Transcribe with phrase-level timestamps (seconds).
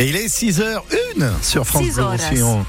[0.00, 2.04] Et il est 6h01 sur France Bleu.
[2.04, 2.64] Roussillon.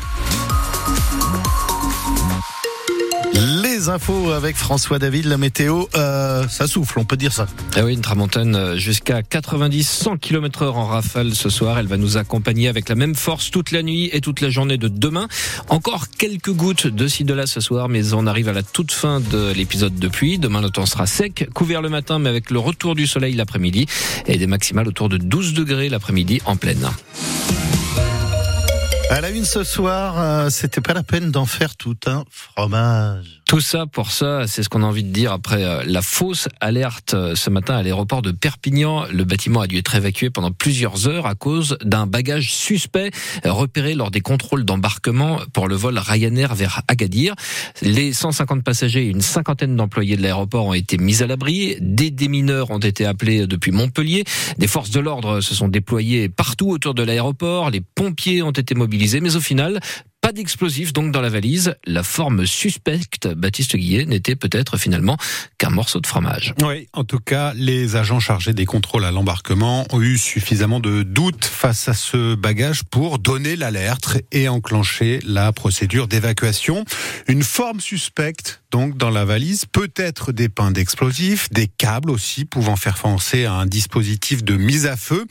[3.90, 7.48] Infos avec François David, la météo, euh, ça souffle, on peut dire ça.
[7.76, 11.80] Ah oui, une tramontane euh, jusqu'à 90-100 km heure en rafale ce soir.
[11.80, 14.78] Elle va nous accompagner avec la même force toute la nuit et toute la journée
[14.78, 15.28] de demain.
[15.70, 18.92] Encore quelques gouttes de ci de là ce soir, mais on arrive à la toute
[18.92, 20.38] fin de l'épisode de pluie.
[20.38, 23.88] Demain, le temps sera sec, couvert le matin, mais avec le retour du soleil l'après-midi
[24.28, 26.90] et des maximales autour de 12 degrés l'après-midi en pleine.
[29.12, 33.42] À la une ce soir, euh, c'était pas la peine d'en faire tout un fromage.
[33.46, 36.48] Tout ça pour ça, c'est ce qu'on a envie de dire après euh, la fausse
[36.62, 39.04] alerte euh, ce matin à l'aéroport de Perpignan.
[39.12, 43.12] Le bâtiment a dû être évacué pendant plusieurs heures à cause d'un bagage suspect
[43.44, 47.36] repéré lors des contrôles d'embarquement pour le vol Ryanair vers Agadir.
[47.82, 51.76] Les 150 passagers et une cinquantaine d'employés de l'aéroport ont été mis à l'abri.
[51.82, 54.24] Des démineurs ont été appelés depuis Montpellier.
[54.58, 57.70] Des forces de l'ordre se sont déployées partout autour de l'aéroport.
[57.70, 59.80] Les pompiers ont été mobilisés, mais au final,
[60.32, 61.76] pas d'explosifs donc dans la valise.
[61.86, 65.18] La forme suspecte, Baptiste Guillet, n'était peut-être finalement
[65.58, 66.54] qu'un morceau de fromage.
[66.62, 71.04] Oui, en tout cas, les agents chargés des contrôles à l'embarquement ont eu suffisamment de
[71.04, 76.86] doutes face à ce bagage pour donner l'alerte et enclencher la procédure d'évacuation.
[77.28, 82.78] Une forme suspecte, donc, dans la valise, peut-être des pains d'explosifs, des câbles aussi pouvant
[82.78, 85.26] faire penser à un dispositif de mise à feu.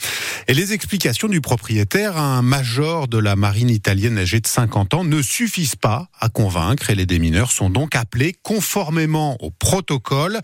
[0.46, 5.22] Et les explications du propriétaire, un major de la marine italienne âgé de 50 ne
[5.22, 10.40] suffisent pas à convaincre et les démineurs sont donc appelés conformément au protocole.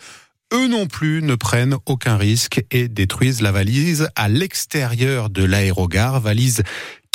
[0.54, 6.20] Eux non plus ne prennent aucun risque et détruisent la valise à l'extérieur de l'aérogare,
[6.20, 6.62] valise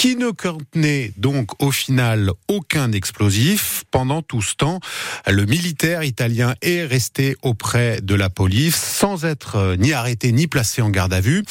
[0.01, 3.83] qui ne contenait donc au final aucun explosif.
[3.91, 4.79] Pendant tout ce temps,
[5.27, 10.47] le militaire italien est resté auprès de la police sans être euh, ni arrêté ni
[10.47, 11.43] placé en garde à vue.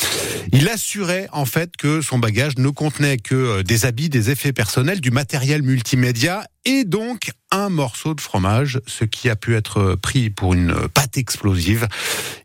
[0.53, 4.53] Il assurait en fait que son bagage ne contenait que euh, des habits, des effets
[4.53, 9.95] personnels, du matériel multimédia et donc un morceau de fromage, ce qui a pu être
[9.95, 11.87] pris pour une pâte explosive.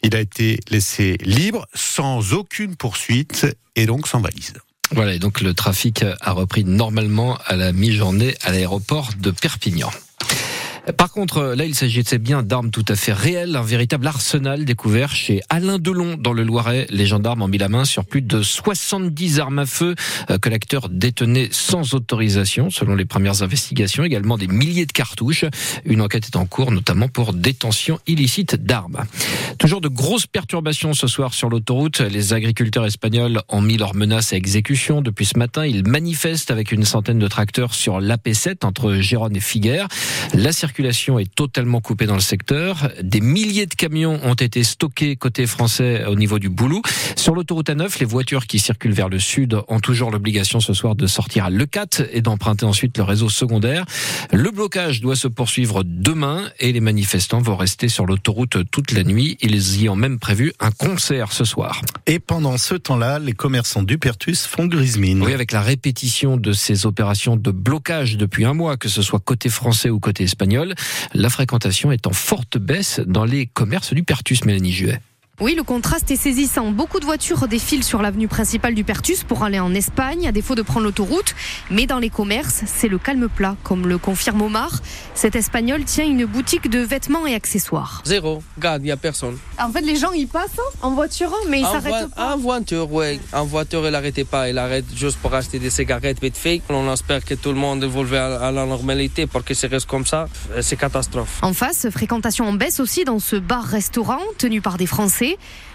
[0.04, 4.54] Il a été laissé libre, sans aucune poursuite et donc sans valise.
[4.92, 9.90] Voilà, et donc le trafic a repris normalement à la mi-journée à l'aéroport de Perpignan.
[10.98, 15.16] Par contre, là, il s'agissait bien d'armes tout à fait réelles, un véritable arsenal découvert
[15.16, 16.86] chez Alain Delon dans le Loiret.
[16.92, 19.96] Les gendarmes ont mis la main sur plus de 70 armes à feu
[20.30, 24.04] euh, que l'acteur détenait sans autorisation, selon les premières investigations.
[24.04, 25.46] Également des milliers de cartouches.
[25.86, 29.06] Une enquête est en cours, notamment pour détention illicite d'armes.
[29.58, 32.00] Toujours de grosses perturbations ce soir sur l'autoroute.
[32.02, 35.66] Les agriculteurs espagnols ont mis leurs menaces à exécution depuis ce matin.
[35.66, 39.88] Ils manifestent avec une centaine de tracteurs sur l'AP7 entre Gérone et Figueres.
[40.34, 42.90] La circulation est totalement coupée dans le secteur.
[43.02, 46.82] Des milliers de camions ont été stockés côté français au niveau du Boulou.
[47.16, 50.96] Sur l'autoroute A9, les voitures qui circulent vers le sud ont toujours l'obligation ce soir
[50.96, 53.86] de sortir à Lecate et d'emprunter ensuite le réseau secondaire.
[54.34, 59.04] Le blocage doit se poursuivre demain et les manifestants vont rester sur l'autoroute toute la
[59.04, 59.38] nuit.
[59.48, 61.80] Ils y ont même prévu un concert ce soir.
[62.08, 65.22] Et pendant ce temps-là, les commerçants du Pertus font grise mine.
[65.22, 69.20] Oui, avec la répétition de ces opérations de blocage depuis un mois, que ce soit
[69.20, 70.74] côté français ou côté espagnol,
[71.14, 75.00] la fréquentation est en forte baisse dans les commerces du Pertus, Mélanie Juet.
[75.42, 76.72] Oui, le contraste est saisissant.
[76.72, 80.56] Beaucoup de voitures défilent sur l'avenue principale du Pertus pour aller en Espagne, à défaut
[80.56, 81.36] de prendre l'autoroute.
[81.70, 84.72] Mais dans les commerces, c'est le calme plat, comme le confirme Omar.
[85.14, 88.02] Cet Espagnol tient une boutique de vêtements et accessoires.
[88.06, 89.38] Zéro, regarde, il n'y a personne.
[89.60, 92.34] En fait, les gens, ils passent hein, en voiture, mais ils en, s'arrêtent pas.
[92.34, 93.20] en voiture, oui.
[93.34, 94.48] En voiture, il n'arrêtait pas.
[94.48, 96.62] Il arrête juste pour acheter des cigarettes vite fait.
[96.70, 100.06] On espère que tout le monde évolue à, la normalité pour que ça reste comme
[100.06, 100.30] ça.
[100.54, 101.40] Euh, C'est catastrophe.
[101.42, 105.25] En face, fréquentation en baisse aussi dans ce bar-restaurant tenu par des Français.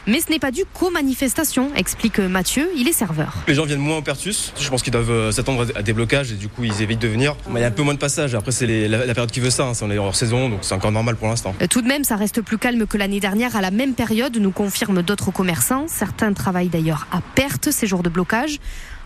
[0.07, 3.35] Mais ce n'est pas dû qu'aux manifestations, explique Mathieu, il est serveur.
[3.47, 4.53] Les gens viennent moins au Pertus.
[4.59, 7.09] Je pense qu'ils doivent euh, s'attendre à des blocages et du coup ils évitent de
[7.09, 7.37] venir.
[7.51, 8.35] Mais il y a un peu moins de passages.
[8.35, 9.65] Après c'est la, la période qui veut ça.
[9.65, 9.75] hein.
[9.75, 11.55] C'est on est hors saison donc c'est encore normal pour l'instant.
[11.61, 14.37] Euh, Tout de même, ça reste plus calme que l'année dernière à la même période,
[14.39, 15.85] nous confirment d'autres commerçants.
[15.89, 18.59] Certains travaillent d'ailleurs à perte ces jours de blocage.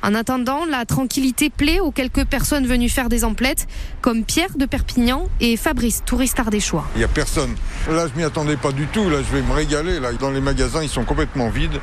[0.05, 3.67] En attendant, la tranquillité plaît aux quelques personnes venues faire des emplettes,
[4.03, 6.85] comme Pierre de Perpignan et Fabrice, touriste ardéchois.
[6.95, 7.55] Il n'y a personne.
[7.89, 9.09] Là, je m'y attendais pas du tout.
[9.09, 10.01] Là, je vais me régaler.
[10.01, 11.81] Là, dans les magasins, ils sont complètement vides.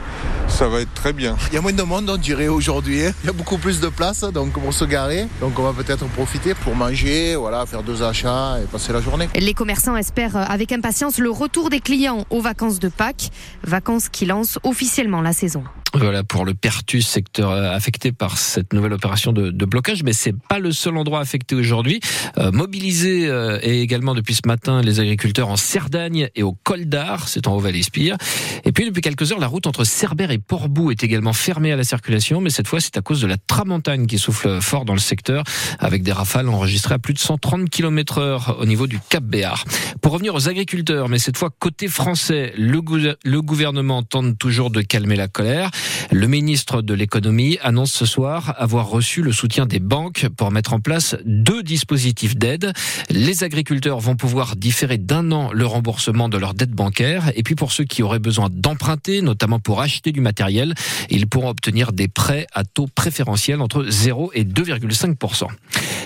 [0.47, 1.35] Ça va être très bien.
[1.51, 3.03] Il y a moins de monde, on dirait aujourd'hui.
[3.07, 3.11] hein.
[3.23, 5.25] Il y a beaucoup plus de place donc pour se garer.
[5.39, 9.29] Donc on va peut-être profiter pour manger, voilà, faire deux achats et passer la journée.
[9.33, 13.31] Les commerçants espèrent euh, avec impatience le retour des clients aux vacances de Pâques,
[13.63, 15.63] vacances qui lancent officiellement la saison.
[15.93, 20.13] Voilà pour le Pertus, secteur euh, affecté par cette nouvelle opération de, de blocage, mais
[20.13, 21.99] c'est pas le seul endroit affecté aujourd'hui.
[22.37, 26.85] Euh, mobilisé euh, et également depuis ce matin les agriculteurs en Cerdagne et au Col
[26.85, 28.15] d'Ar, c'est en Haut-Val-Espire.
[28.63, 31.75] Et puis depuis quelques heures, la route entre Cerbère et Portbou est également fermée à
[31.75, 34.93] la circulation, mais cette fois c'est à cause de la tramontagne qui souffle fort dans
[34.93, 35.43] le secteur,
[35.79, 39.65] avec des rafales enregistrées à plus de 130 km heure au niveau du Cap Béar.
[39.99, 42.79] Pour revenir aux agriculteurs, mais cette fois côté français, le,
[43.25, 45.69] le gouvernement tente toujours de calmer la colère.
[46.11, 50.73] Le ministre de l'économie annonce ce soir avoir reçu le soutien des banques pour mettre
[50.73, 52.73] en place deux dispositifs d'aide.
[53.09, 57.31] Les agriculteurs vont pouvoir différer d'un an le remboursement de leur dette bancaire.
[57.35, 60.73] Et puis pour ceux qui auraient besoin d'emprunter, notamment pour acheter du matériel,
[61.09, 65.47] ils pourront obtenir des prêts à taux préférentiel entre 0 et 2,5%.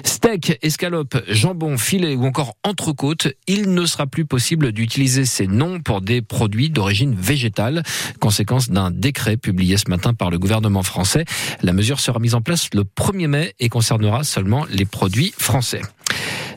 [0.06, 5.80] Steak, escalope, jambon, filet ou encore entrecôte, il ne sera plus possible d'utiliser ces noms
[5.80, 7.84] pour des produits d'origine végétale,
[8.20, 11.26] conséquence d'un décret publié ce matin par le gouvernement français.
[11.64, 15.82] La mesure sera mise en place le 1er mai et concernera seulement les produits français.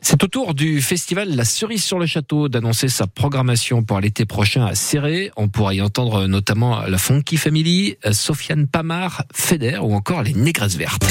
[0.02, 4.26] C'est au tour du festival La Cerise sur le Château d'annoncer sa programmation pour l'été
[4.26, 5.30] prochain à Serré.
[5.36, 10.76] On pourra y entendre notamment la Funky Family, Sofiane Pamar, Feder ou encore les Négresses
[10.76, 11.06] Vertes.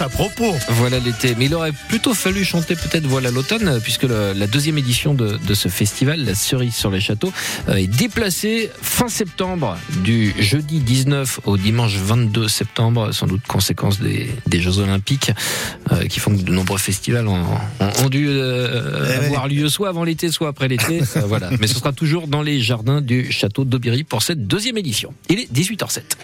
[0.00, 0.54] À propos.
[0.68, 1.34] Voilà l'été.
[1.36, 5.36] Mais il aurait plutôt fallu chanter peut-être Voilà l'automne, puisque le, la deuxième édition de,
[5.36, 7.32] de, ce festival, la cerise sur les châteaux,
[7.68, 14.00] euh, est déplacée fin septembre, du jeudi 19 au dimanche 22 septembre, sans doute conséquence
[14.00, 15.32] des, des Jeux Olympiques,
[15.92, 20.04] euh, qui font que de nombreux festivals ont, dû euh, eh avoir lieu soit avant
[20.04, 21.00] l'été, soit après l'été.
[21.26, 21.50] Voilà.
[21.58, 25.12] Mais ce sera toujours dans les jardins du château d'Aubéry pour cette deuxième édition.
[25.28, 26.02] Il est 18h07.